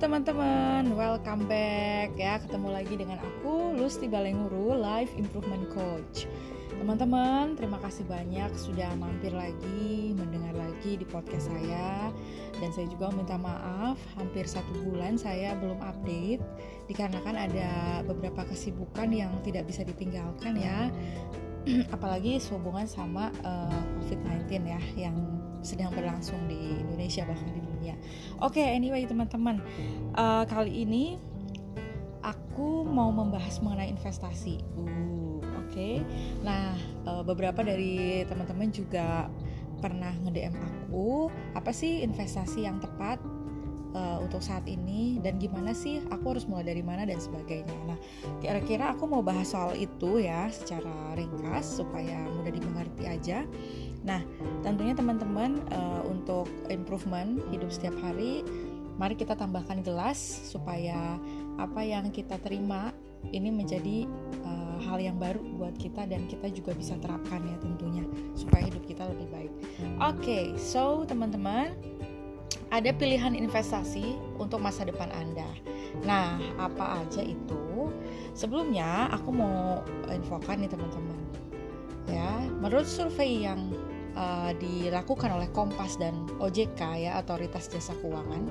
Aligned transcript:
teman-teman, 0.00 0.96
welcome 0.96 1.44
back 1.44 2.16
ya. 2.16 2.40
Ketemu 2.40 2.72
lagi 2.72 2.96
dengan 2.96 3.20
aku 3.20 3.76
Lusti 3.76 4.08
Balenguru, 4.08 4.72
Life 4.72 5.12
Improvement 5.12 5.68
Coach. 5.68 6.24
Teman-teman, 6.72 7.52
terima 7.52 7.76
kasih 7.84 8.08
banyak 8.08 8.48
sudah 8.56 8.88
mampir 8.96 9.28
lagi, 9.28 10.16
mendengar 10.16 10.56
lagi 10.56 10.96
di 10.96 11.04
podcast 11.04 11.52
saya. 11.52 12.08
Dan 12.56 12.72
saya 12.72 12.88
juga 12.88 13.12
minta 13.12 13.36
maaf, 13.36 14.00
hampir 14.16 14.48
satu 14.48 14.72
bulan 14.88 15.20
saya 15.20 15.52
belum 15.60 15.76
update 15.84 16.40
dikarenakan 16.88 17.36
ada 17.36 18.00
beberapa 18.08 18.48
kesibukan 18.48 19.12
yang 19.12 19.36
tidak 19.44 19.68
bisa 19.68 19.84
ditinggalkan 19.84 20.56
ya. 20.56 20.88
Apalagi 21.94 22.40
sehubungan 22.40 22.88
sama 22.88 23.28
uh, 23.44 23.84
COVID-19 24.00 24.64
ya, 24.64 24.80
yang 24.96 25.16
sedang 25.60 25.92
berlangsung 25.92 26.40
di 26.48 26.80
Indonesia 26.80 27.28
bahkan 27.28 27.52
di 27.52 27.59
dunia. 27.80 27.96
Oke, 28.44 28.60
okay, 28.60 28.76
anyway 28.76 29.08
teman-teman, 29.08 29.64
uh, 30.12 30.44
kali 30.44 30.84
ini 30.84 31.16
aku 32.20 32.84
mau 32.84 33.08
membahas 33.08 33.56
mengenai 33.64 33.88
investasi. 33.88 34.60
Uh, 34.76 35.40
oke. 35.40 35.72
Okay. 35.72 36.04
Nah, 36.44 36.76
uh, 37.08 37.24
beberapa 37.24 37.64
dari 37.64 38.20
teman-teman 38.28 38.68
juga 38.68 39.32
pernah 39.80 40.12
nge-DM 40.28 40.52
aku, 40.60 41.32
apa 41.56 41.72
sih 41.72 42.04
investasi 42.04 42.68
yang 42.68 42.84
tepat 42.84 43.16
uh, 43.96 44.20
untuk 44.20 44.44
saat 44.44 44.68
ini 44.68 45.16
dan 45.24 45.40
gimana 45.40 45.72
sih 45.72 46.04
aku 46.12 46.36
harus 46.36 46.44
mulai 46.44 46.68
dari 46.68 46.84
mana 46.84 47.08
dan 47.08 47.16
sebagainya. 47.16 47.72
Nah, 47.88 47.98
kira-kira 48.44 48.92
aku 48.92 49.08
mau 49.08 49.24
bahas 49.24 49.56
soal 49.56 49.72
itu 49.80 50.20
ya 50.20 50.52
secara 50.52 51.16
ringkas 51.16 51.80
supaya 51.80 52.20
mudah 52.28 52.52
dimengerti 52.52 53.04
aja. 53.08 53.48
Nah, 54.00 54.24
tentunya 54.64 54.96
teman-teman 54.96 55.60
uh, 55.72 56.02
untuk 56.08 56.48
improvement 56.72 57.40
hidup 57.52 57.68
setiap 57.68 57.96
hari, 58.00 58.40
mari 58.96 59.16
kita 59.16 59.36
tambahkan 59.36 59.84
gelas 59.84 60.16
supaya 60.48 61.16
apa 61.60 61.80
yang 61.84 62.08
kita 62.08 62.40
terima 62.40 62.92
ini 63.32 63.52
menjadi 63.52 64.08
uh, 64.44 64.80
hal 64.80 64.96
yang 64.96 65.20
baru 65.20 65.44
buat 65.60 65.76
kita 65.76 66.08
dan 66.08 66.24
kita 66.24 66.48
juga 66.48 66.72
bisa 66.72 66.96
terapkan 66.96 67.44
ya 67.44 67.56
tentunya 67.60 68.04
supaya 68.32 68.64
hidup 68.64 68.84
kita 68.88 69.04
lebih 69.12 69.28
baik. 69.28 69.52
Oke, 70.00 70.16
okay, 70.16 70.44
so 70.56 71.04
teman-teman 71.04 71.76
ada 72.70 72.94
pilihan 72.94 73.34
investasi 73.34 74.16
untuk 74.38 74.62
masa 74.62 74.86
depan 74.86 75.10
Anda. 75.12 75.48
Nah, 76.06 76.38
apa 76.56 77.02
aja 77.02 77.20
itu? 77.20 77.90
Sebelumnya 78.32 79.10
aku 79.10 79.34
mau 79.34 79.82
infokan 80.06 80.62
nih 80.62 80.70
teman-teman. 80.70 81.18
Ya, 82.08 82.46
menurut 82.58 82.86
survei 82.86 83.44
yang 83.44 83.74
uh, 84.20 84.52
dilakukan 84.60 85.32
oleh 85.32 85.48
Kompas 85.56 85.96
dan 85.96 86.28
OJK 86.36 86.80
ya 87.00 87.16
Otoritas 87.16 87.72
Jasa 87.72 87.96
Keuangan, 88.04 88.44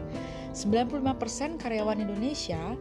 95% 0.58 1.62
karyawan 1.62 2.02
Indonesia 2.02 2.74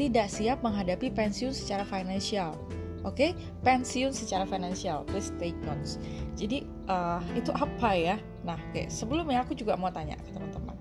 tidak 0.00 0.32
siap 0.32 0.64
menghadapi 0.64 1.12
pensiun 1.12 1.52
secara 1.52 1.84
finansial. 1.84 2.56
Oke, 3.00 3.32
okay? 3.32 3.60
pensiun 3.64 4.12
secara 4.12 4.44
finansial, 4.44 5.08
please 5.08 5.32
take 5.40 5.56
notes. 5.64 5.96
Jadi 6.36 6.68
uh, 6.88 7.20
itu 7.32 7.48
apa 7.52 7.96
ya? 7.96 8.16
Nah, 8.44 8.60
oke, 8.60 8.76
okay. 8.76 8.84
sebelumnya 8.92 9.40
aku 9.40 9.56
juga 9.56 9.76
mau 9.76 9.88
tanya 9.88 10.20
ke 10.20 10.28
teman-teman. 10.32 10.76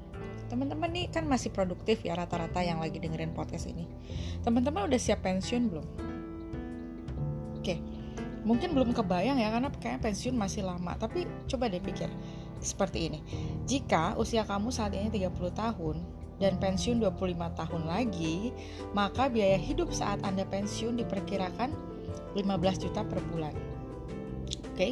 Teman-teman 0.52 0.90
nih 0.92 1.08
kan 1.08 1.24
masih 1.24 1.54
produktif 1.54 2.04
ya 2.04 2.20
rata-rata 2.20 2.60
yang 2.60 2.84
lagi 2.84 3.00
dengerin 3.00 3.32
podcast 3.32 3.72
ini. 3.72 3.88
Teman-teman 4.44 4.92
udah 4.92 5.00
siap 5.00 5.24
pensiun 5.24 5.64
belum? 5.72 6.09
Mungkin 8.50 8.74
belum 8.74 8.98
kebayang 8.98 9.38
ya 9.38 9.54
karena 9.54 9.70
kayaknya 9.70 10.02
pensiun 10.10 10.34
masih 10.34 10.66
lama. 10.66 10.98
Tapi 10.98 11.30
coba 11.46 11.70
deh 11.70 11.78
pikir 11.78 12.10
seperti 12.58 13.14
ini. 13.14 13.22
Jika 13.70 14.18
usia 14.18 14.42
kamu 14.42 14.74
saat 14.74 14.98
ini 14.98 15.14
30 15.14 15.30
tahun 15.54 16.02
dan 16.42 16.58
pensiun 16.58 16.98
25 16.98 17.36
tahun 17.36 17.84
lagi 17.86 18.50
maka 18.96 19.30
biaya 19.30 19.60
hidup 19.60 19.94
saat 19.94 20.24
anda 20.26 20.48
pensiun 20.50 20.98
diperkirakan 20.98 21.70
15 22.34 22.84
juta 22.90 23.06
per 23.06 23.22
bulan. 23.30 23.54
Oke? 24.74 24.74
Okay? 24.74 24.92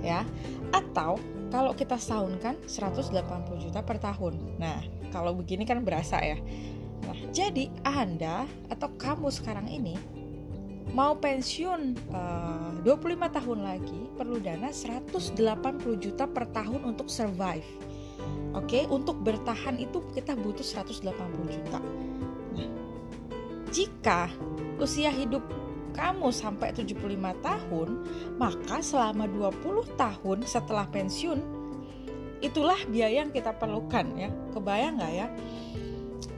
ya? 0.00 0.24
Atau 0.72 1.20
kalau 1.52 1.76
kita 1.76 2.00
kan 2.40 2.56
180 2.64 3.12
juta 3.60 3.80
per 3.84 4.00
tahun. 4.00 4.34
Nah 4.56 4.80
kalau 5.12 5.36
begini 5.36 5.62
kan 5.68 5.84
berasa 5.84 6.18
ya. 6.18 6.38
Nah 7.04 7.18
jadi 7.30 7.68
anda 7.84 8.48
atau 8.72 8.88
kamu 8.96 9.28
sekarang 9.30 9.68
ini 9.68 9.94
mau 10.92 11.16
pensiun 11.16 11.96
uh, 12.12 12.76
25 12.84 13.16
tahun 13.40 13.58
lagi 13.64 14.00
perlu 14.18 14.36
dana 14.42 14.68
180 14.68 15.32
juta 15.96 16.28
per 16.28 16.44
tahun 16.52 16.84
untuk 16.84 17.08
survive. 17.08 17.64
Oke, 18.54 18.78
okay? 18.78 18.82
untuk 18.86 19.18
bertahan 19.24 19.80
itu 19.80 20.04
kita 20.14 20.36
butuh 20.38 20.62
180 20.62 21.02
juta. 21.50 21.80
Nah, 22.54 22.70
jika 23.74 24.30
usia 24.78 25.10
hidup 25.10 25.42
kamu 25.94 26.30
sampai 26.34 26.74
75 26.74 27.00
tahun, 27.42 27.88
maka 28.36 28.82
selama 28.82 29.30
20 29.30 29.94
tahun 29.94 30.38
setelah 30.46 30.86
pensiun 30.90 31.38
itulah 32.42 32.76
biaya 32.90 33.24
yang 33.24 33.32
kita 33.32 33.54
perlukan 33.56 34.04
ya. 34.18 34.28
Kebayang 34.52 35.00
nggak 35.00 35.12
ya? 35.14 35.26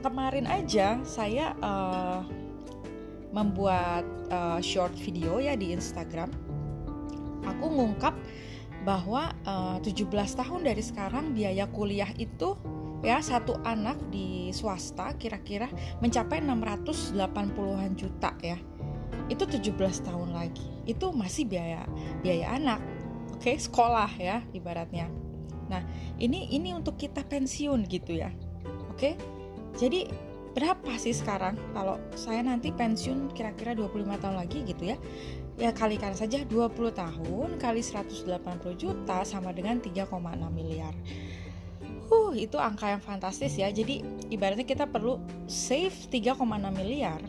Kemarin 0.01 0.45
aja 0.47 1.01
saya 1.03 1.57
uh, 1.59 2.21
membuat 3.37 4.01
uh, 4.33 4.57
short 4.57 4.97
video 4.97 5.37
ya 5.37 5.53
di 5.53 5.69
Instagram. 5.69 6.33
Aku 7.45 7.69
ngungkap 7.69 8.17
bahwa 8.81 9.29
uh, 9.45 9.77
17 9.85 10.09
tahun 10.09 10.61
dari 10.65 10.81
sekarang 10.81 11.37
biaya 11.37 11.69
kuliah 11.69 12.09
itu 12.17 12.57
ya 13.05 13.21
satu 13.21 13.61
anak 13.61 13.99
di 14.09 14.49
swasta 14.49 15.13
kira-kira 15.21 15.69
mencapai 16.01 16.41
680-an 16.41 17.93
juta 17.93 18.33
ya. 18.41 18.57
Itu 19.29 19.45
17 19.45 19.77
tahun 20.01 20.33
lagi. 20.33 20.65
Itu 20.89 21.13
masih 21.13 21.45
biaya 21.45 21.85
biaya 22.25 22.57
anak. 22.57 22.81
Oke 23.37 23.53
okay? 23.53 23.55
sekolah 23.61 24.09
ya 24.17 24.41
ibaratnya. 24.49 25.13
Nah 25.69 25.85
ini 26.17 26.49
ini 26.49 26.73
untuk 26.73 26.97
kita 26.97 27.21
pensiun 27.21 27.85
gitu 27.85 28.17
ya. 28.17 28.33
Oke? 28.89 29.13
Okay? 29.13 29.13
jadi 29.77 30.09
berapa 30.57 30.97
sih 30.97 31.13
sekarang? 31.13 31.53
Kalau 31.77 32.01
saya 32.17 32.41
nanti 32.41 32.73
pensiun 32.73 33.29
kira-kira 33.37 33.77
25 33.77 34.17
tahun 34.17 34.41
lagi 34.41 34.65
gitu 34.65 34.89
ya. 34.89 34.97
Ya 35.61 35.69
kalikan 35.69 36.17
saja 36.17 36.41
20 36.41 36.73
tahun 36.97 37.61
kali 37.61 37.85
180 37.85 38.25
juta 38.73 39.21
sama 39.21 39.53
dengan 39.53 39.77
3,6 39.77 40.09
miliar. 40.49 40.97
Uh, 42.09 42.33
itu 42.33 42.57
angka 42.57 42.89
yang 42.89 43.03
fantastis 43.05 43.53
ya. 43.53 43.69
Jadi 43.69 44.01
ibaratnya 44.33 44.65
kita 44.65 44.89
perlu 44.89 45.21
save 45.45 46.09
3,6 46.09 46.41
miliar 46.73 47.21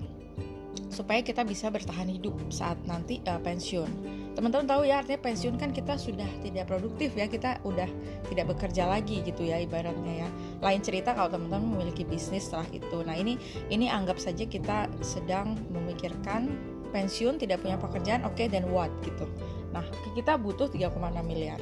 supaya 0.89 1.21
kita 1.21 1.45
bisa 1.45 1.69
bertahan 1.69 2.09
hidup 2.09 2.33
saat 2.49 2.81
nanti 2.89 3.21
uh, 3.29 3.37
pensiun 3.37 3.91
teman-teman 4.39 4.71
tahu 4.71 4.87
ya 4.87 5.03
artinya 5.03 5.19
pensiun 5.19 5.59
kan 5.59 5.75
kita 5.75 5.99
sudah 5.99 6.31
tidak 6.47 6.71
produktif 6.71 7.11
ya 7.19 7.27
kita 7.27 7.59
udah 7.67 7.91
tidak 8.31 8.55
bekerja 8.55 8.87
lagi 8.87 9.27
gitu 9.27 9.43
ya 9.43 9.59
ibaratnya 9.59 10.23
ya 10.23 10.29
lain 10.63 10.79
cerita 10.79 11.11
kalau 11.11 11.27
teman-teman 11.27 11.75
memiliki 11.75 12.07
bisnis 12.07 12.47
setelah 12.47 12.71
itu 12.71 13.03
nah 13.03 13.19
ini 13.19 13.35
ini 13.67 13.91
anggap 13.91 14.23
saja 14.23 14.47
kita 14.47 14.87
sedang 15.03 15.59
memikirkan 15.75 16.55
pensiun 16.95 17.43
tidak 17.43 17.67
punya 17.67 17.83
pekerjaan 17.83 18.23
oke 18.23 18.39
okay, 18.39 18.47
dan 18.47 18.71
what 18.71 18.95
gitu 19.03 19.27
nah 19.75 19.83
kita 20.15 20.39
butuh 20.39 20.71
3,6 20.71 20.95
miliar 21.27 21.59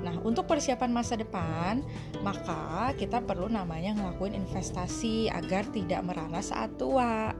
Nah, 0.00 0.16
untuk 0.24 0.48
persiapan 0.48 0.96
masa 0.96 1.12
depan, 1.12 1.84
maka 2.24 2.96
kita 2.96 3.20
perlu 3.20 3.52
namanya 3.52 3.92
ngelakuin 3.92 4.32
investasi 4.32 5.28
agar 5.28 5.68
tidak 5.68 6.00
merana 6.08 6.40
saat 6.40 6.72
tua. 6.80 7.36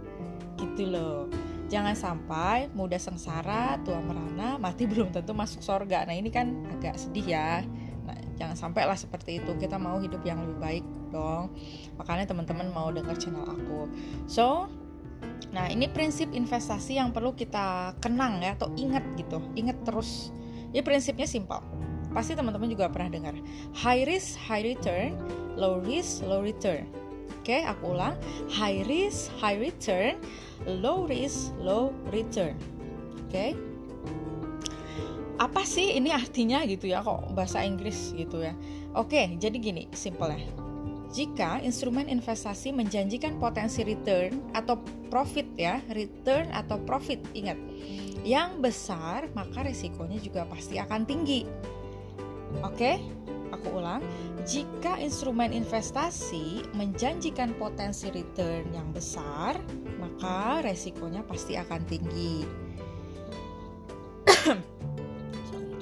Gitu 0.61 0.93
loh. 0.93 1.40
Jangan 1.71 1.95
sampai 1.95 2.67
muda 2.75 2.99
sengsara, 2.99 3.79
tua 3.87 4.03
merana, 4.03 4.59
mati 4.59 4.85
belum 4.91 5.15
tentu 5.15 5.31
masuk 5.33 5.63
sorga. 5.63 6.03
Nah 6.05 6.19
ini 6.19 6.29
kan 6.29 6.51
agak 6.75 6.99
sedih 6.99 7.27
ya. 7.31 7.63
Nah, 8.05 8.19
jangan 8.35 8.59
sampai 8.59 8.91
lah 8.91 8.99
seperti 8.99 9.39
itu. 9.39 9.55
Kita 9.55 9.79
mau 9.79 10.03
hidup 10.03 10.21
yang 10.27 10.43
lebih 10.43 10.59
baik 10.59 10.85
dong. 11.15 11.55
Makanya 11.97 12.27
teman-teman 12.27 12.75
mau 12.75 12.91
dengar 12.91 13.15
channel 13.15 13.47
aku. 13.47 13.87
So, 14.27 14.67
nah 15.55 15.71
ini 15.71 15.87
prinsip 15.87 16.35
investasi 16.35 16.99
yang 16.99 17.15
perlu 17.15 17.39
kita 17.39 17.95
kenang 18.03 18.43
ya 18.43 18.59
atau 18.59 18.75
ingat 18.75 19.07
gitu. 19.15 19.39
Ingat 19.55 19.87
terus. 19.87 20.35
Ya 20.75 20.83
prinsipnya 20.83 21.31
simpel. 21.31 21.63
Pasti 22.11 22.35
teman-teman 22.35 22.67
juga 22.67 22.91
pernah 22.91 23.15
dengar. 23.15 23.39
High 23.79 24.03
risk, 24.11 24.35
high 24.43 24.67
return, 24.67 25.15
low 25.55 25.79
risk, 25.79 26.27
low 26.27 26.43
return. 26.43 26.91
Oke, 27.41 27.65
aku 27.65 27.97
ulang. 27.97 28.21
High 28.53 28.85
risk, 28.85 29.33
high 29.41 29.57
return, 29.57 30.21
low 30.69 31.09
risk, 31.09 31.57
low 31.57 31.97
return. 32.13 32.53
Oke. 33.27 33.57
Apa 35.41 35.65
sih 35.65 35.97
ini 35.97 36.13
artinya 36.13 36.61
gitu 36.69 36.93
ya 36.93 37.01
kok 37.01 37.33
bahasa 37.33 37.65
Inggris 37.65 38.13
gitu 38.13 38.45
ya. 38.45 38.53
Oke, 38.93 39.41
jadi 39.41 39.57
gini, 39.57 39.89
simple 39.97 40.37
ya. 40.37 40.45
Jika 41.11 41.65
instrumen 41.65 42.13
investasi 42.13 42.77
menjanjikan 42.77 43.41
potensi 43.41 43.89
return 43.89 44.53
atau 44.53 44.77
profit 45.09 45.49
ya, 45.57 45.81
return 45.97 46.53
atau 46.53 46.77
profit, 46.85 47.25
ingat, 47.33 47.57
yang 48.21 48.61
besar 48.61 49.33
maka 49.33 49.65
resikonya 49.65 50.21
juga 50.21 50.45
pasti 50.45 50.77
akan 50.77 51.09
tinggi. 51.09 51.49
Oke? 52.61 53.01
Aku 53.61 53.77
ulang, 53.77 54.01
jika 54.49 54.97
instrumen 54.97 55.53
investasi 55.53 56.65
menjanjikan 56.73 57.53
potensi 57.61 58.09
return 58.09 58.73
yang 58.73 58.89
besar, 58.89 59.61
maka 60.01 60.65
resikonya 60.65 61.21
pasti 61.29 61.61
akan 61.61 61.81
tinggi. 61.85 62.49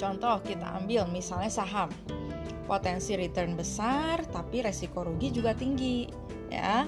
Contoh 0.02 0.42
kita 0.42 0.74
ambil 0.82 1.06
misalnya 1.06 1.54
saham. 1.54 1.86
Potensi 2.66 3.14
return 3.14 3.54
besar 3.54 4.26
tapi 4.26 4.60
resiko 4.66 5.06
rugi 5.06 5.30
juga 5.30 5.54
tinggi, 5.54 6.10
ya. 6.50 6.82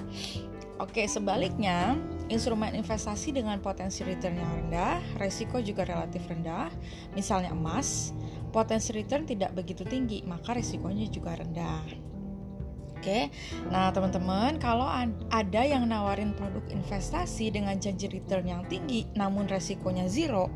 Oke, 0.77 1.07
sebaliknya, 1.07 1.95
instrumen 2.31 2.73
investasi 2.73 3.35
dengan 3.35 3.59
potensi 3.59 4.07
return 4.07 4.39
yang 4.39 4.51
rendah, 4.63 5.03
resiko 5.19 5.59
juga 5.59 5.83
relatif 5.83 6.23
rendah, 6.31 6.71
misalnya 7.13 7.51
emas, 7.51 8.15
potensi 8.55 8.95
return 8.95 9.27
tidak 9.27 9.51
begitu 9.51 9.83
tinggi, 9.83 10.23
maka 10.23 10.55
risikonya 10.55 11.11
juga 11.11 11.35
rendah. 11.35 11.83
Oke, 13.01 13.33
nah 13.73 13.89
teman-teman, 13.89 14.61
kalau 14.61 14.85
ada 15.33 15.61
yang 15.65 15.89
nawarin 15.89 16.37
produk 16.37 16.61
investasi 16.69 17.49
dengan 17.49 17.73
janji 17.81 18.05
return 18.05 18.45
yang 18.45 18.61
tinggi, 18.69 19.09
namun 19.17 19.49
resikonya 19.49 20.05
zero, 20.05 20.53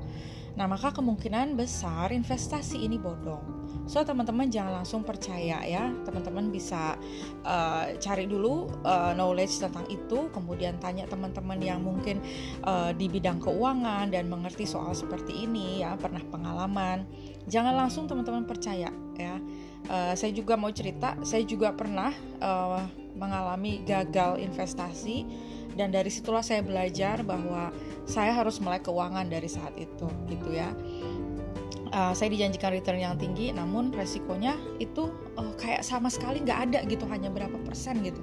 nah 0.56 0.66
maka 0.72 0.96
kemungkinan 0.96 1.60
besar 1.60 2.16
investasi 2.16 2.84
ini 2.84 2.96
bodong. 2.96 3.44
So 3.86 4.02
teman-teman 4.02 4.50
jangan 4.50 4.82
langsung 4.82 5.06
percaya 5.06 5.62
ya, 5.62 5.94
teman-teman 6.10 6.50
bisa 6.50 6.98
uh, 7.46 7.86
cari 8.02 8.26
dulu 8.26 8.66
uh, 8.82 9.14
knowledge 9.14 9.62
tentang 9.62 9.86
itu, 9.94 10.26
kemudian 10.34 10.82
tanya 10.82 11.06
teman-teman 11.06 11.62
yang 11.62 11.86
mungkin 11.86 12.18
uh, 12.66 12.90
di 12.98 13.06
bidang 13.06 13.38
keuangan 13.38 14.10
dan 14.10 14.26
mengerti 14.26 14.66
soal 14.66 14.98
seperti 14.98 15.46
ini 15.46 15.86
ya, 15.86 15.94
pernah 16.02 16.24
pengalaman. 16.34 17.06
Jangan 17.46 17.78
langsung 17.78 18.10
teman-teman 18.10 18.50
percaya 18.50 18.90
ya. 19.22 19.36
Uh, 19.86 20.18
saya 20.18 20.34
juga 20.34 20.58
mau 20.58 20.74
cerita 20.74 21.14
saya 21.22 21.46
juga 21.46 21.70
pernah 21.70 22.10
uh, 22.42 22.82
mengalami 23.14 23.86
gagal 23.86 24.42
investasi 24.42 25.30
dan 25.76 25.92
dari 25.92 26.08
situlah 26.08 26.42
saya 26.42 26.64
belajar 26.64 27.22
bahwa 27.22 27.70
saya 28.08 28.32
harus 28.32 28.64
melek 28.64 28.88
keuangan 28.88 29.28
dari 29.28 29.48
saat 29.52 29.76
itu 29.76 30.08
gitu 30.32 30.50
ya. 30.56 30.72
Uh, 31.96 32.12
saya 32.12 32.28
dijanjikan 32.28 32.76
return 32.76 33.00
yang 33.00 33.16
tinggi 33.16 33.56
namun 33.56 33.94
resikonya 33.96 34.60
itu 34.84 35.08
uh, 35.40 35.54
kayak 35.56 35.86
sama 35.86 36.12
sekali 36.12 36.44
nggak 36.44 36.60
ada 36.72 36.80
gitu 36.88 37.06
hanya 37.12 37.28
berapa 37.32 37.56
persen 37.64 38.02
gitu. 38.04 38.20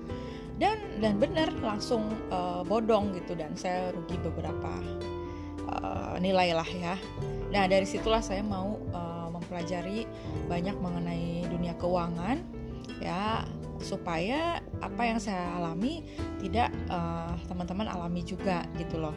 Dan 0.61 0.81
dan 1.01 1.17
benar 1.21 1.49
langsung 1.61 2.13
uh, 2.29 2.61
bodong 2.65 3.17
gitu 3.17 3.37
dan 3.37 3.57
saya 3.57 3.93
rugi 3.97 4.17
beberapa 4.21 4.73
uh, 5.69 6.17
nilai 6.21 6.53
lah 6.57 6.69
ya. 6.69 6.97
Nah 7.53 7.65
dari 7.69 7.85
situlah 7.85 8.21
saya 8.21 8.41
mau 8.41 8.81
uh, 8.93 9.29
mempelajari 9.33 10.09
banyak 10.49 10.77
mengenai 10.81 11.49
dunia 11.49 11.77
keuangan 11.77 12.41
ya 13.03 13.43
supaya 13.83 14.63
apa 14.81 15.03
yang 15.05 15.19
saya 15.19 15.59
alami 15.59 16.07
tidak 16.41 16.71
uh, 16.89 17.35
teman-teman 17.51 17.91
alami 17.91 18.23
juga 18.23 18.65
gitu 18.79 18.99
loh. 19.03 19.15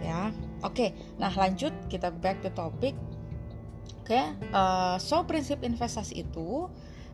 Ya 0.00 0.32
oke. 0.64 0.92
Nah 1.20 1.30
lanjut 1.32 1.72
kita 1.92 2.08
back 2.10 2.40
to 2.40 2.50
topic 2.52 2.96
oke 4.00 4.20
uh, 4.50 4.96
so 4.98 5.22
prinsip 5.22 5.62
investasi 5.62 6.26
itu 6.26 6.66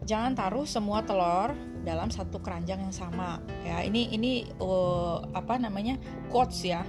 jangan 0.06 0.32
taruh 0.32 0.64
semua 0.64 1.04
telur 1.04 1.52
dalam 1.82 2.10
satu 2.10 2.38
keranjang 2.42 2.82
yang 2.82 2.94
sama. 2.94 3.42
Ya 3.66 3.82
ini 3.82 4.10
ini 4.14 4.46
uh, 4.62 5.22
apa 5.34 5.58
namanya 5.58 5.98
quotes 6.30 6.62
ya. 6.66 6.86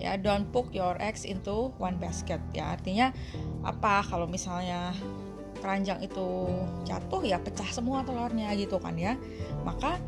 Ya 0.00 0.18
don't 0.18 0.50
put 0.50 0.74
your 0.74 0.98
eggs 0.98 1.22
into 1.22 1.70
one 1.78 1.98
basket. 2.02 2.42
Ya 2.50 2.74
artinya 2.74 3.14
apa? 3.62 4.02
Kalau 4.02 4.26
misalnya 4.26 4.90
keranjang 5.62 6.02
itu 6.02 6.50
jatuh 6.82 7.22
ya 7.22 7.38
pecah 7.38 7.70
semua 7.70 8.02
telurnya 8.02 8.50
gitu 8.58 8.82
kan 8.82 8.98
ya. 8.98 9.14
Maka 9.62 10.02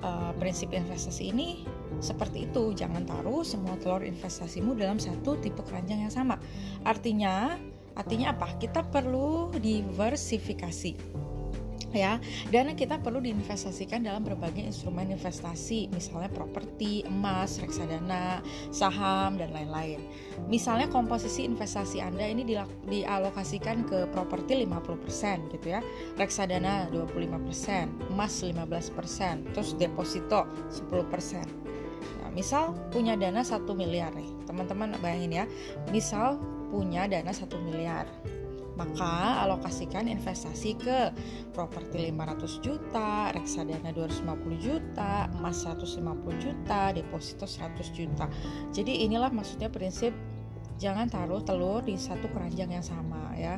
uh, 0.00 0.32
prinsip 0.40 0.72
investasi 0.72 1.36
ini 1.36 1.68
seperti 2.00 2.48
itu. 2.48 2.72
Jangan 2.72 3.04
taruh 3.04 3.44
semua 3.44 3.76
telur 3.76 4.00
investasimu 4.00 4.72
dalam 4.72 4.96
satu 4.96 5.36
tipe 5.36 5.60
keranjang 5.60 6.08
yang 6.08 6.12
sama. 6.12 6.40
Artinya 6.88 7.60
artinya 7.92 8.32
apa? 8.32 8.56
Kita 8.56 8.80
perlu 8.88 9.52
diversifikasi 9.60 11.24
ya. 11.96 12.20
Dana 12.52 12.76
kita 12.76 13.00
perlu 13.00 13.24
diinvestasikan 13.24 14.04
dalam 14.04 14.22
berbagai 14.22 14.60
instrumen 14.60 15.08
investasi 15.10 15.88
misalnya 15.90 16.28
properti 16.28 17.02
emas 17.08 17.58
reksadana 17.58 18.44
saham 18.68 19.40
dan 19.40 19.50
lain-lain. 19.56 20.04
Misalnya 20.46 20.92
komposisi 20.92 21.48
investasi 21.48 22.04
anda 22.04 22.28
ini 22.28 22.44
dialokasikan 22.86 23.88
ke 23.88 23.98
properti 24.12 24.68
50% 24.68 25.52
gitu 25.56 25.66
ya. 25.72 25.80
Reksadana 26.20 26.92
25% 26.92 28.12
emas 28.12 28.32
15% 28.44 29.56
terus 29.56 29.72
deposito 29.76 30.44
10% 30.68 31.66
nah, 32.20 32.30
misal 32.30 32.76
punya 32.92 33.16
dana 33.16 33.40
1 33.40 33.64
miliar 33.72 34.12
nih 34.12 34.28
teman-teman 34.46 34.94
bayangin 35.02 35.32
ya. 35.32 35.44
Misal 35.90 36.38
punya 36.70 37.06
dana 37.06 37.30
1 37.30 37.46
miliar 37.62 38.06
maka 38.76 39.42
alokasikan 39.48 40.06
investasi 40.06 40.76
ke 40.76 41.10
properti 41.56 42.12
500 42.12 42.60
juta, 42.60 43.32
reksadana 43.32 43.90
250 43.90 44.60
juta, 44.60 45.26
emas 45.32 45.64
150 45.64 46.04
juta, 46.44 46.92
deposito 46.92 47.48
100 47.48 47.96
juta. 47.96 48.28
Jadi 48.70 49.08
inilah 49.08 49.32
maksudnya 49.32 49.72
prinsip 49.72 50.12
jangan 50.76 51.08
taruh 51.08 51.40
telur 51.40 51.80
di 51.80 51.96
satu 51.96 52.28
keranjang 52.28 52.76
yang 52.76 52.84
sama 52.84 53.32
ya. 53.32 53.56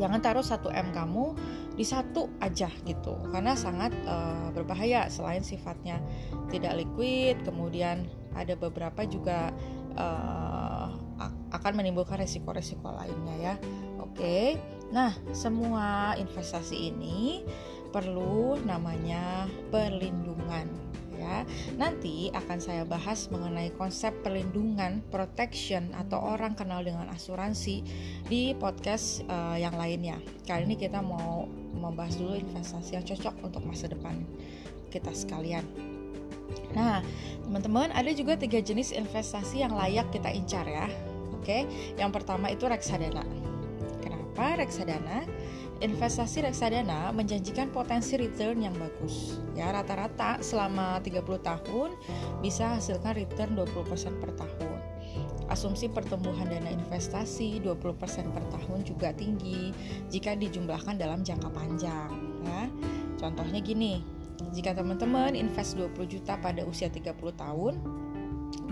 Jangan 0.00 0.20
taruh 0.24 0.44
1 0.44 0.64
M 0.72 0.88
kamu 0.92 1.24
di 1.72 1.84
satu 1.84 2.28
aja 2.40 2.68
gitu 2.84 3.16
karena 3.32 3.56
sangat 3.56 3.92
uh, 4.04 4.52
berbahaya 4.52 5.08
selain 5.08 5.40
sifatnya 5.40 5.96
tidak 6.52 6.84
liquid 6.84 7.40
kemudian 7.48 8.04
ada 8.36 8.52
beberapa 8.56 9.04
juga 9.08 9.48
uh, 9.96 10.71
akan 11.52 11.72
menimbulkan 11.76 12.18
resiko-resiko 12.18 12.88
lainnya 12.90 13.36
ya. 13.38 13.54
Oke. 14.00 14.58
Nah, 14.92 15.12
semua 15.32 16.16
investasi 16.16 16.92
ini 16.92 17.44
perlu 17.92 18.56
namanya 18.64 19.46
perlindungan 19.68 20.92
ya. 21.22 21.46
Nanti 21.78 22.32
akan 22.34 22.58
saya 22.58 22.82
bahas 22.82 23.30
mengenai 23.30 23.70
konsep 23.78 24.10
perlindungan 24.26 25.04
protection 25.12 25.94
atau 25.94 26.18
orang 26.18 26.58
kenal 26.58 26.82
dengan 26.82 27.06
asuransi 27.12 27.86
di 28.26 28.56
podcast 28.58 29.22
uh, 29.30 29.54
yang 29.54 29.78
lainnya. 29.78 30.18
Kali 30.48 30.66
ini 30.66 30.76
kita 30.76 30.98
mau 30.98 31.46
membahas 31.72 32.18
dulu 32.18 32.34
investasi 32.36 32.98
yang 32.98 33.04
cocok 33.06 33.34
untuk 33.44 33.62
masa 33.62 33.86
depan 33.86 34.24
kita 34.90 35.14
sekalian. 35.14 35.64
Nah, 36.76 37.00
teman-teman, 37.44 37.92
ada 37.92 38.12
juga 38.12 38.36
tiga 38.36 38.60
jenis 38.60 38.92
investasi 38.92 39.64
yang 39.64 39.72
layak 39.72 40.08
kita 40.12 40.28
incar 40.32 40.68
ya. 40.68 40.88
Oke, 41.42 41.66
yang 41.98 42.14
pertama 42.14 42.54
itu 42.54 42.70
reksadana. 42.70 43.26
Kenapa 43.98 44.62
reksadana? 44.62 45.26
Investasi 45.82 46.46
reksadana 46.46 47.10
menjanjikan 47.10 47.74
potensi 47.74 48.14
return 48.14 48.62
yang 48.62 48.78
bagus. 48.78 49.42
Ya, 49.58 49.74
rata-rata 49.74 50.38
selama 50.38 51.02
30 51.02 51.26
tahun 51.42 51.98
bisa 52.38 52.78
hasilkan 52.78 53.18
return 53.18 53.58
20% 53.58 54.22
per 54.22 54.30
tahun. 54.38 54.78
Asumsi 55.50 55.90
pertumbuhan 55.90 56.46
dana 56.46 56.70
investasi 56.70 57.58
20% 57.58 58.30
per 58.30 58.46
tahun 58.46 58.86
juga 58.86 59.10
tinggi 59.10 59.74
jika 60.06 60.38
dijumlahkan 60.38 60.94
dalam 60.94 61.26
jangka 61.26 61.50
panjang, 61.50 62.14
ya. 62.46 62.70
Contohnya 63.18 63.58
gini, 63.58 64.06
jika 64.54 64.78
teman-teman 64.78 65.34
invest 65.34 65.74
20 65.74 66.06
juta 66.06 66.38
pada 66.38 66.62
usia 66.62 66.86
30 66.86 67.18
tahun, 67.34 68.01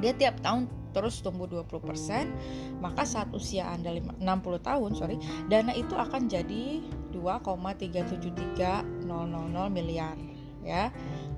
dia 0.01 0.13
tiap 0.17 0.41
tahun 0.41 0.69
terus 0.91 1.23
tumbuh 1.23 1.47
20%, 1.47 2.83
maka 2.83 3.07
saat 3.07 3.31
usia 3.31 3.71
Anda 3.71 3.95
60 3.95 4.21
tahun, 4.59 4.91
sorry, 4.99 5.17
dana 5.47 5.71
itu 5.75 5.95
akan 5.95 6.27
jadi 6.27 6.83
2,37300 7.15 9.07
miliar 9.71 10.19
ya. 10.67 10.91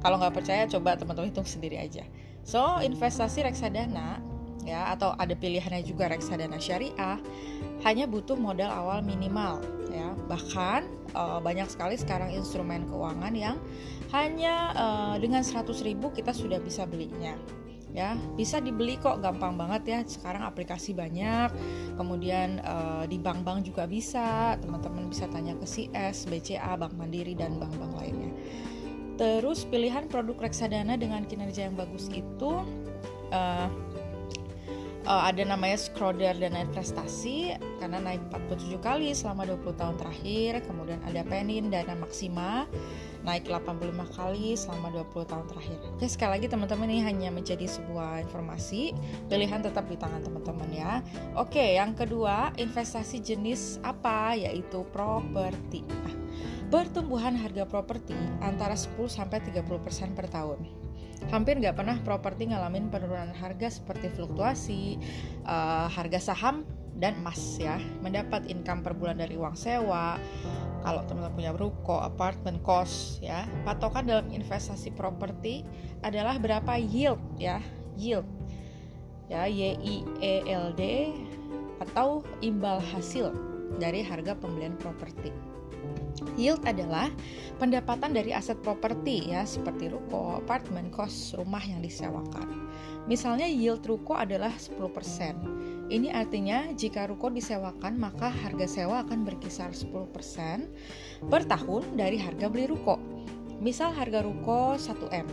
Kalau 0.03 0.19
nggak 0.19 0.35
percaya 0.35 0.67
coba 0.67 0.99
teman-teman 0.99 1.31
hitung 1.31 1.47
sendiri 1.47 1.79
aja. 1.79 2.03
So, 2.43 2.83
investasi 2.83 3.47
reksadana 3.47 4.19
ya 4.63 4.95
atau 4.95 5.15
ada 5.19 5.35
pilihannya 5.35 5.83
juga 5.83 6.07
reksadana 6.07 6.55
syariah 6.63 7.19
hanya 7.83 8.07
butuh 8.07 8.39
modal 8.39 8.71
awal 8.71 9.03
minimal 9.03 9.63
ya. 9.91 10.15
Bahkan 10.27 11.13
uh, 11.15 11.39
banyak 11.39 11.71
sekali 11.71 11.99
sekarang 11.99 12.35
instrumen 12.35 12.87
keuangan 12.91 13.35
yang 13.35 13.57
hanya 14.11 14.75
uh, 14.75 15.15
dengan 15.19 15.43
100.000 15.43 15.99
kita 15.99 16.33
sudah 16.35 16.59
bisa 16.63 16.87
belinya 16.87 17.39
ya 17.93 18.17
bisa 18.37 18.57
dibeli 18.59 18.97
kok 18.97 19.21
gampang 19.21 19.57
banget 19.57 19.83
ya. 19.89 20.01
Sekarang 20.05 20.43
aplikasi 20.49 20.97
banyak 20.97 21.53
kemudian 21.97 22.61
uh, 22.65 23.05
di 23.05 23.21
bank-bank 23.21 23.69
juga 23.69 23.85
bisa. 23.85 24.57
Teman-teman 24.59 25.13
bisa 25.13 25.29
tanya 25.29 25.53
ke 25.57 25.69
CS, 25.69 26.27
BCA, 26.29 26.77
Bank 26.81 26.97
Mandiri 26.97 27.37
dan 27.37 27.61
bank-bank 27.61 27.93
lainnya. 28.01 28.33
Terus 29.21 29.69
pilihan 29.69 30.09
produk 30.09 30.49
reksadana 30.49 30.97
dengan 30.97 31.23
kinerja 31.29 31.69
yang 31.69 31.77
bagus 31.77 32.09
itu 32.11 32.65
uh, 33.31 33.69
uh, 35.07 35.23
ada 35.29 35.43
namanya 35.45 35.79
Schroeder 35.79 36.35
dan 36.39 36.57
investasi 36.57 37.55
karena 37.79 37.99
naik 38.01 38.23
47 38.33 38.79
kali 38.81 39.13
selama 39.13 39.47
20 39.47 39.79
tahun 39.79 39.97
terakhir. 40.01 40.65
Kemudian 40.65 41.01
ada 41.05 41.23
Penin 41.29 41.69
dana 41.69 41.95
maksima 41.99 42.67
naik 43.23 43.47
85 43.47 44.19
kali 44.19 44.59
selama 44.59 44.91
20 44.91 45.31
tahun 45.31 45.47
terakhir. 45.47 45.79
Oke, 45.95 46.07
sekali 46.11 46.31
lagi 46.39 46.47
teman-teman 46.51 46.91
ini 46.91 47.03
hanya 47.07 47.31
menjadi 47.31 47.67
sebuah 47.67 48.23
informasi, 48.27 48.95
pilihan 49.31 49.63
tetap 49.63 49.87
di 49.87 49.97
tangan 49.97 50.23
teman-teman 50.27 50.71
ya. 50.75 51.01
Oke, 51.39 51.79
yang 51.79 51.95
kedua, 51.95 52.51
investasi 52.59 53.23
jenis 53.23 53.79
apa? 53.87 54.35
Yaitu 54.35 54.83
properti. 54.91 55.87
Nah, 55.87 56.15
pertumbuhan 56.69 57.39
harga 57.39 57.63
properti 57.69 58.15
antara 58.43 58.75
10 58.75 59.07
sampai 59.07 59.39
30% 59.39 60.19
per 60.19 60.27
tahun 60.27 60.83
hampir 61.31 61.55
nggak 61.61 61.79
pernah 61.79 61.97
properti 62.03 62.51
ngalamin 62.51 62.91
penurunan 62.91 63.31
harga 63.31 63.71
seperti 63.71 64.11
fluktuasi 64.11 64.99
uh, 65.47 65.87
harga 65.87 66.33
saham 66.33 66.67
dan 66.99 67.19
emas 67.23 67.39
ya 67.63 67.79
mendapat 68.03 68.51
income 68.51 68.83
per 68.83 68.93
bulan 68.99 69.23
dari 69.23 69.39
uang 69.39 69.55
sewa 69.55 70.19
kalau 70.83 71.07
teman-teman 71.07 71.35
punya 71.39 71.53
ruko, 71.55 72.03
apartemen, 72.03 72.59
kos 72.61 73.23
ya 73.23 73.47
patokan 73.63 74.05
dalam 74.05 74.27
investasi 74.35 74.91
properti 74.93 75.63
adalah 76.03 76.37
berapa 76.43 76.75
yield 76.77 77.23
ya 77.39 77.63
yield 77.95 78.27
ya 79.31 79.47
Y 79.47 79.79
I 79.79 79.97
E 80.21 80.35
L 80.51 80.75
D 80.75 81.15
atau 81.81 82.27
imbal 82.45 82.79
hasil 82.79 83.33
dari 83.81 84.05
harga 84.05 84.37
pembelian 84.37 84.77
properti. 84.77 85.33
Yield 86.39 86.63
adalah 86.63 87.11
pendapatan 87.59 88.15
dari 88.15 88.31
aset 88.31 88.61
properti 88.63 89.35
ya 89.35 89.43
seperti 89.43 89.91
ruko, 89.91 90.39
apartemen, 90.39 90.93
kos, 90.93 91.35
rumah 91.35 91.61
yang 91.65 91.83
disewakan. 91.83 92.71
Misalnya 93.11 93.51
yield 93.51 93.83
ruko 93.83 94.15
adalah 94.15 94.55
10%. 94.55 94.79
Ini 95.93 96.09
artinya 96.09 96.73
jika 96.73 97.05
ruko 97.05 97.29
disewakan 97.29 98.01
maka 98.01 98.33
harga 98.33 98.65
sewa 98.65 99.05
akan 99.05 99.29
berkisar 99.29 99.77
10% 99.77 101.29
per 101.29 101.45
tahun 101.45 102.01
dari 102.01 102.17
harga 102.17 102.49
beli 102.49 102.65
ruko. 102.65 102.97
Misal 103.61 103.93
harga 103.93 104.25
ruko 104.25 104.81
1M, 104.81 105.29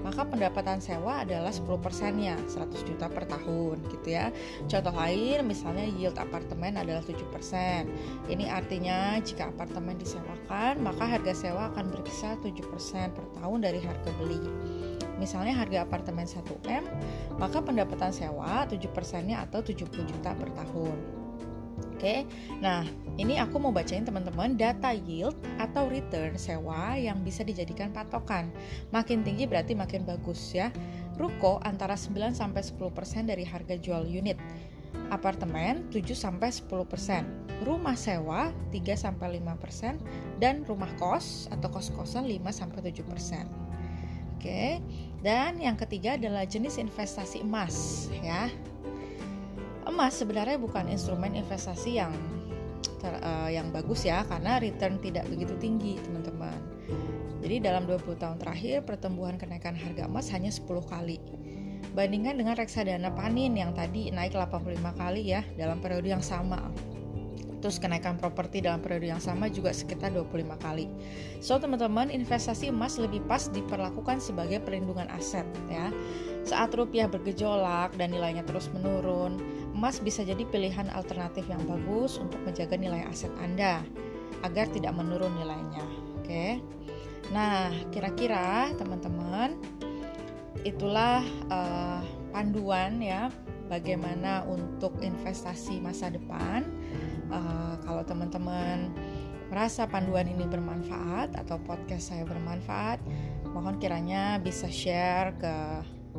maka 0.00 0.24
pendapatan 0.24 0.80
sewa 0.80 1.28
adalah 1.28 1.52
10 1.52 1.68
persennya 1.84 2.40
100 2.48 2.88
juta 2.88 3.12
per 3.12 3.28
tahun 3.28 3.84
gitu 3.92 4.16
ya. 4.16 4.32
Contoh 4.64 4.96
lain 4.96 5.44
misalnya 5.44 5.84
yield 5.84 6.16
apartemen 6.16 6.80
adalah 6.80 7.04
7 7.04 7.20
persen. 7.28 7.92
Ini 8.32 8.48
artinya 8.48 9.20
jika 9.20 9.52
apartemen 9.52 10.00
disewakan 10.00 10.80
maka 10.80 11.04
harga 11.04 11.36
sewa 11.36 11.68
akan 11.76 11.92
berkisar 11.92 12.40
7 12.40 12.56
persen 12.64 13.12
per 13.12 13.28
tahun 13.44 13.60
dari 13.60 13.84
harga 13.84 14.08
beli 14.16 14.40
misalnya 15.18 15.58
harga 15.58 15.84
apartemen 15.84 16.24
1M 16.24 16.86
maka 17.36 17.58
pendapatan 17.60 18.14
sewa 18.14 18.64
7 18.64 18.78
persennya 18.94 19.44
atau 19.44 19.60
70 19.60 19.90
juta 19.90 20.32
per 20.32 20.50
tahun 20.54 21.18
Oke, 21.98 22.22
nah 22.62 22.86
ini 23.18 23.42
aku 23.42 23.58
mau 23.58 23.74
bacain 23.74 24.06
teman-teman 24.06 24.54
data 24.54 24.94
yield 24.94 25.34
atau 25.58 25.90
return 25.90 26.38
sewa 26.38 26.94
yang 26.94 27.26
bisa 27.26 27.42
dijadikan 27.42 27.90
patokan. 27.90 28.54
Makin 28.94 29.26
tinggi 29.26 29.50
berarti 29.50 29.74
makin 29.74 30.06
bagus 30.06 30.54
ya. 30.54 30.70
Ruko 31.18 31.58
antara 31.66 31.98
9 31.98 32.38
sampai 32.38 32.62
10% 32.62 33.26
dari 33.26 33.42
harga 33.42 33.74
jual 33.74 34.06
unit. 34.06 34.38
Apartemen 35.10 35.90
7 35.90 36.14
sampai 36.14 36.54
10%. 36.54 37.66
Rumah 37.66 37.98
sewa 37.98 38.54
3 38.70 38.94
sampai 38.94 39.42
5% 39.42 39.98
dan 40.38 40.62
rumah 40.70 40.94
kos 41.02 41.50
atau 41.50 41.66
kos-kosan 41.66 42.30
5 42.30 42.54
sampai 42.54 42.94
7%. 42.94 43.57
Oke. 44.38 44.78
Dan 45.18 45.58
yang 45.58 45.74
ketiga 45.74 46.14
adalah 46.14 46.46
jenis 46.46 46.78
investasi 46.78 47.42
emas 47.42 48.06
ya 48.22 48.46
emas 49.88 50.14
sebenarnya 50.14 50.60
bukan 50.60 50.86
instrumen 50.92 51.34
investasi 51.34 51.98
yang 51.98 52.12
ter, 53.00 53.18
uh, 53.18 53.50
yang 53.50 53.72
bagus 53.72 54.04
ya 54.04 54.22
karena 54.28 54.60
return 54.60 55.00
tidak 55.02 55.26
begitu 55.26 55.56
tinggi 55.58 55.96
teman-teman. 56.04 56.54
Jadi 57.42 57.64
dalam 57.64 57.88
20 57.88 58.14
tahun 58.20 58.36
terakhir 58.38 58.84
pertumbuhan 58.84 59.40
kenaikan 59.40 59.74
harga 59.74 60.06
emas 60.06 60.28
hanya 60.30 60.52
10 60.52 60.68
kali. 60.86 61.18
Bandingkan 61.96 62.36
dengan 62.38 62.54
reksadana 62.54 63.10
panin 63.16 63.56
yang 63.56 63.72
tadi 63.72 64.12
naik 64.12 64.36
85 64.36 64.78
kali 64.94 65.34
ya 65.34 65.42
dalam 65.56 65.82
periode 65.82 66.06
yang 66.06 66.22
sama. 66.22 66.70
Terus 67.58 67.82
kenaikan 67.82 68.14
properti 68.14 68.62
dalam 68.62 68.78
periode 68.78 69.10
yang 69.10 69.22
sama 69.22 69.50
juga 69.50 69.74
sekitar 69.74 70.14
25 70.14 70.58
kali. 70.62 70.86
So 71.42 71.58
teman-teman, 71.58 72.10
investasi 72.10 72.70
emas 72.70 72.98
lebih 73.02 73.26
pas 73.26 73.50
diperlakukan 73.50 74.22
sebagai 74.22 74.62
perlindungan 74.62 75.10
aset 75.10 75.46
ya. 75.66 75.90
Saat 76.46 76.72
rupiah 76.78 77.10
bergejolak 77.10 77.98
dan 77.98 78.14
nilainya 78.14 78.46
terus 78.46 78.70
menurun, 78.70 79.42
emas 79.74 79.98
bisa 79.98 80.22
jadi 80.22 80.42
pilihan 80.48 80.86
alternatif 80.94 81.44
yang 81.50 81.60
bagus 81.66 82.16
untuk 82.16 82.38
menjaga 82.46 82.78
nilai 82.78 83.02
aset 83.10 83.30
Anda 83.42 83.82
agar 84.46 84.70
tidak 84.70 84.94
menurun 84.94 85.34
nilainya. 85.34 85.84
Oke. 86.22 86.62
Nah, 87.34 87.68
kira-kira 87.92 88.72
teman-teman 88.78 89.58
itulah 90.66 91.22
uh, 91.52 92.00
panduan 92.34 92.98
ya 92.98 93.30
bagaimana 93.68 94.42
untuk 94.48 94.96
investasi 95.04 95.78
masa 95.78 96.08
depan. 96.08 96.64
Uh, 97.28 97.76
kalau 97.84 98.02
teman-teman 98.04 98.92
merasa 99.48 99.88
panduan 99.88 100.28
ini 100.28 100.44
bermanfaat 100.44 101.32
atau 101.36 101.56
podcast 101.64 102.12
saya 102.12 102.24
bermanfaat, 102.28 103.00
mohon 103.48 103.80
kiranya 103.80 104.36
bisa 104.40 104.68
share 104.68 105.32
ke 105.40 105.54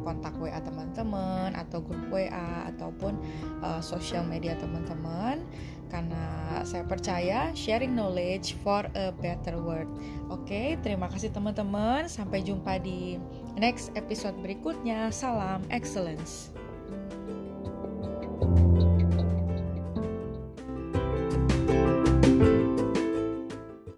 kontak 0.02 0.34
WA 0.40 0.58
teman-teman 0.64 1.54
atau 1.54 1.84
grup 1.84 2.02
WA 2.10 2.70
ataupun 2.72 3.20
uh, 3.62 3.82
sosial 3.84 4.24
media 4.26 4.56
teman-teman 4.58 5.44
karena 5.90 6.24
saya 6.64 6.86
percaya 6.86 7.50
sharing 7.58 7.98
knowledge 7.98 8.54
for 8.62 8.86
a 8.94 9.10
better 9.20 9.58
world. 9.58 9.90
Oke, 10.30 10.46
okay, 10.46 10.68
terima 10.86 11.10
kasih 11.10 11.34
teman-teman. 11.34 12.06
Sampai 12.06 12.46
jumpa 12.46 12.78
di 12.78 13.18
next 13.58 13.90
episode 13.98 14.38
berikutnya. 14.38 15.10
Salam 15.10 15.66
excellence. 15.74 16.54